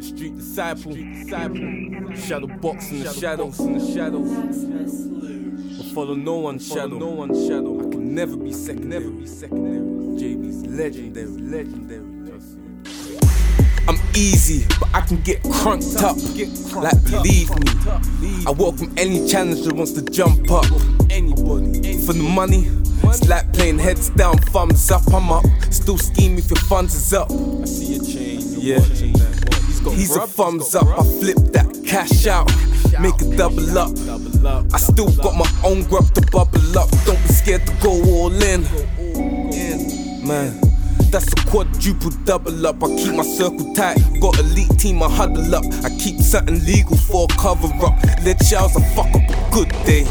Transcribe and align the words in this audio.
Street 0.00 0.36
disciple, 0.36 0.94
disciple. 0.94 2.14
Shadow 2.14 2.46
box 2.46 2.90
in 2.90 3.02
the 3.02 3.12
shadows, 3.12 3.58
in 3.58 3.78
the 3.78 3.92
shadows. 3.92 4.30
I 5.80 5.94
follow 5.94 6.14
no 6.14 6.36
one's 6.36 6.66
shadow, 6.66 6.98
no 6.98 7.08
one's 7.08 7.46
shadow. 7.46 7.78
I 7.80 7.90
can 7.90 8.14
never 8.14 8.36
be 8.36 8.52
second, 8.52 8.88
never 8.88 9.10
be 9.10 9.26
secondary. 9.26 9.80
JB's 10.18 10.66
legendary, 10.66 11.26
legendary. 11.26 12.18
I'm 13.88 13.98
easy, 14.14 14.66
but 14.78 14.88
I 14.94 15.00
can 15.00 15.20
get 15.22 15.42
crunked 15.42 15.96
up. 15.96 16.16
Like 16.76 17.02
believe 17.04 17.50
me, 17.58 18.44
I 18.46 18.50
welcome 18.50 18.92
any 18.96 19.26
challenge 19.26 19.62
that 19.64 19.72
wants 19.74 19.92
to 19.92 20.02
jump 20.02 20.50
up. 20.52 20.66
Anybody 21.10 21.98
for 22.06 22.12
the 22.12 22.22
money. 22.22 22.68
It's 23.04 23.26
like 23.28 23.52
playing 23.54 23.78
heads 23.78 24.10
down, 24.10 24.38
thumbs 24.38 24.90
up. 24.90 25.02
I'm 25.12 25.30
up, 25.32 25.44
still 25.70 25.98
scheming 25.98 26.38
if 26.38 26.50
your 26.50 26.58
funds 26.60 26.94
is 26.94 27.12
up. 27.14 27.30
I 27.30 27.64
see 27.64 27.96
a 27.96 27.98
change. 27.98 28.44
Yeah, 28.58 28.80
he's 29.94 30.16
a 30.16 30.26
thumbs 30.26 30.74
up. 30.74 30.86
I 30.86 31.02
flip 31.02 31.36
that 31.52 31.82
cash 31.86 32.26
out, 32.26 32.50
make 33.00 33.20
a 33.20 33.36
double 33.36 33.78
up. 33.78 33.90
I 34.72 34.78
still 34.78 35.10
got 35.16 35.34
my 35.34 35.50
own 35.64 35.84
grub 35.84 36.12
to 36.14 36.20
bubble 36.32 36.78
up. 36.78 36.90
Don't 37.04 37.20
be 37.22 37.32
scared 37.32 37.66
to 37.66 37.72
go 37.82 37.90
all 37.90 38.32
in, 38.32 38.62
man. 40.26 40.60
That's 41.10 41.32
a 41.32 41.36
quadruple 41.48 42.10
double 42.24 42.66
up. 42.66 42.82
I 42.84 42.88
keep 42.96 43.14
my 43.14 43.22
circle 43.22 43.72
tight. 43.74 43.96
Got 44.20 44.38
elite 44.40 44.78
team, 44.78 45.02
I 45.02 45.08
huddle 45.08 45.54
up. 45.54 45.64
I 45.82 45.88
keep 45.98 46.20
something 46.20 46.62
legal 46.66 46.96
for 46.96 47.26
a 47.30 47.34
cover 47.34 47.68
up. 47.86 47.96
Let 48.24 48.50
y'all's 48.50 48.76
a 48.76 48.80
fuck 48.94 49.08
up 49.14 49.28
a 49.30 49.50
good 49.50 49.70
day. 49.86 50.04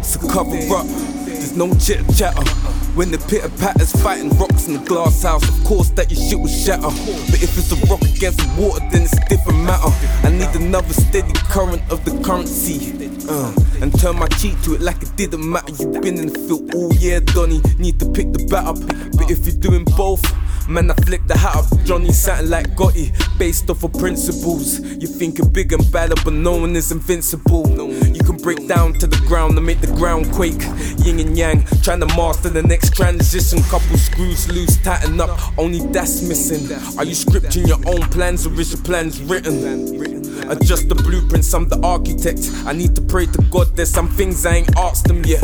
It's 0.00 0.16
a 0.16 0.18
cover 0.20 0.56
up. 0.74 0.86
There's 1.26 1.54
no 1.54 1.74
chitter 1.74 2.10
chatter. 2.14 2.71
When 2.94 3.10
the 3.10 3.16
pitter 3.16 3.48
patters 3.56 3.90
fighting 4.02 4.28
rocks 4.36 4.66
in 4.66 4.74
the 4.74 4.80
glass 4.80 5.22
house, 5.22 5.48
of 5.48 5.64
course 5.64 5.88
that 5.90 6.10
your 6.10 6.20
shit 6.20 6.38
will 6.38 6.46
shatter. 6.46 6.92
But 7.32 7.42
if 7.42 7.56
it's 7.56 7.72
a 7.72 7.76
rock 7.86 8.02
against 8.02 8.38
the 8.38 8.52
water, 8.60 8.84
then 8.92 9.04
it's 9.04 9.16
a 9.16 9.24
different 9.30 9.64
matter. 9.64 9.88
I 10.22 10.30
need 10.30 10.54
another 10.54 10.92
steady 10.92 11.32
current 11.48 11.80
of 11.90 12.04
the 12.04 12.12
currency. 12.22 12.92
Uh, 13.26 13.54
and 13.80 13.98
turn 13.98 14.18
my 14.18 14.28
cheek 14.36 14.60
to 14.62 14.74
it 14.74 14.82
like 14.82 15.02
it 15.02 15.16
didn't 15.16 15.48
matter. 15.48 15.72
You've 15.72 16.02
been 16.02 16.18
in 16.18 16.26
the 16.26 16.38
field 16.38 16.74
all 16.74 16.92
year, 16.94 17.20
Donny. 17.20 17.62
Need 17.78 17.98
to 18.00 18.06
pick 18.12 18.30
the 18.30 18.44
bat 18.50 18.66
up. 18.66 18.78
But 19.16 19.30
if 19.30 19.46
you're 19.46 19.56
doing 19.56 19.84
both, 19.96 20.22
Man, 20.68 20.90
I 20.90 20.94
flick 20.94 21.26
the 21.26 21.36
hat 21.36 21.56
up. 21.56 21.64
Jhonny 21.84 22.12
something 22.12 22.48
like 22.48 22.68
Gotti, 22.76 23.10
based 23.36 23.68
off 23.68 23.82
of 23.82 23.92
principles. 23.94 24.80
You 24.80 25.08
think 25.08 25.38
you're 25.38 25.48
big 25.48 25.72
and 25.72 25.90
better, 25.90 26.14
but 26.24 26.32
no 26.32 26.56
one 26.56 26.76
is 26.76 26.92
invincible. 26.92 27.66
You 28.14 28.22
can 28.22 28.36
break 28.36 28.68
down 28.68 28.94
to 28.94 29.06
the 29.06 29.16
ground 29.26 29.56
and 29.56 29.66
make 29.66 29.80
the 29.80 29.86
ground 29.88 30.32
quake. 30.32 30.60
Yin 31.04 31.20
and 31.20 31.36
yang, 31.36 31.64
trying 31.82 32.00
to 32.00 32.06
master 32.06 32.48
the 32.48 32.62
next 32.62 32.94
transition. 32.94 33.62
Couple 33.64 33.96
screws 33.96 34.50
loose, 34.50 34.76
tighten 34.78 35.20
up. 35.20 35.30
Only 35.58 35.80
that's 35.88 36.22
missing. 36.22 36.64
Are 36.98 37.04
you 37.04 37.14
scripting 37.14 37.66
your 37.66 37.80
own 37.86 38.02
plans 38.10 38.46
or 38.46 38.60
is 38.60 38.72
your 38.72 38.82
plans 38.82 39.20
written? 39.20 40.50
Adjust 40.50 40.88
the 40.88 40.94
blueprints, 40.94 41.52
I'm 41.54 41.68
the 41.68 41.80
architect. 41.82 42.50
I 42.66 42.72
need 42.72 42.94
to 42.96 43.02
pray 43.02 43.26
to 43.26 43.42
God, 43.50 43.74
there's 43.76 43.90
some 43.90 44.08
things 44.08 44.44
I 44.44 44.56
ain't 44.56 44.76
asked 44.76 45.06
them 45.06 45.24
yet. 45.24 45.42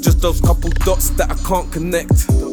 Just 0.00 0.20
those 0.20 0.40
couple 0.40 0.70
dots 0.70 1.10
that 1.10 1.30
I 1.30 1.34
can't 1.46 1.70
connect. 1.72 2.45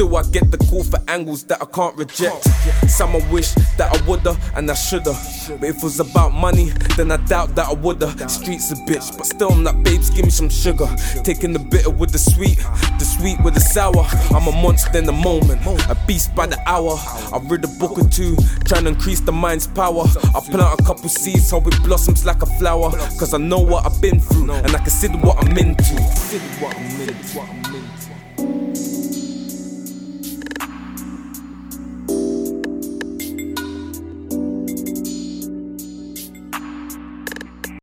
Still, 0.00 0.16
I 0.16 0.22
get 0.22 0.50
the 0.50 0.56
call 0.56 0.82
for 0.82 0.98
angles 1.08 1.44
that 1.44 1.60
I 1.60 1.66
can't 1.66 1.94
reject. 1.94 2.44
Some 2.88 3.14
I 3.14 3.30
wish 3.30 3.52
that 3.76 3.94
I 3.94 4.08
woulda 4.08 4.34
and 4.56 4.70
I 4.70 4.72
shoulda. 4.72 5.12
But 5.60 5.68
if 5.68 5.76
it 5.76 5.82
was 5.82 6.00
about 6.00 6.32
money, 6.32 6.70
then 6.96 7.12
I 7.12 7.18
doubt 7.18 7.54
that 7.56 7.68
I 7.68 7.74
woulda. 7.74 8.08
Streets 8.26 8.72
a 8.72 8.76
bitch, 8.88 9.14
but 9.18 9.26
still 9.26 9.52
I'm 9.52 9.62
not 9.62 9.82
babes, 9.82 10.08
give 10.08 10.24
me 10.24 10.30
some 10.30 10.48
sugar. 10.48 10.86
Taking 11.22 11.52
the 11.52 11.58
bitter 11.58 11.90
with 11.90 12.12
the 12.12 12.18
sweet, 12.18 12.56
the 12.98 13.04
sweet 13.04 13.44
with 13.44 13.52
the 13.52 13.60
sour. 13.60 14.06
I'm 14.34 14.48
a 14.48 14.52
monster 14.62 14.96
in 14.96 15.04
the 15.04 15.12
moment, 15.12 15.60
a 15.66 15.98
beast 16.06 16.34
by 16.34 16.46
the 16.46 16.58
hour. 16.66 16.96
I 17.30 17.38
read 17.44 17.62
a 17.64 17.68
book 17.68 17.98
or 17.98 18.08
two, 18.08 18.36
trying 18.64 18.84
to 18.84 18.88
increase 18.88 19.20
the 19.20 19.32
mind's 19.32 19.66
power. 19.66 20.04
I 20.34 20.40
plant 20.40 20.80
a 20.80 20.82
couple 20.82 21.10
seeds, 21.10 21.50
hope 21.50 21.66
it 21.66 21.78
blossoms 21.82 22.24
like 22.24 22.40
a 22.40 22.46
flower. 22.46 22.90
Cause 23.18 23.34
I 23.34 23.38
know 23.38 23.58
what 23.58 23.84
I've 23.84 24.00
been 24.00 24.18
through, 24.18 24.50
and 24.50 24.74
I 24.74 24.78
consider 24.78 25.18
what 25.18 25.36
I'm 25.44 25.58
into. 25.58 25.94
Consider 25.94 26.44
what 26.64 26.74
I'm 26.74 27.00
into. 27.02 28.19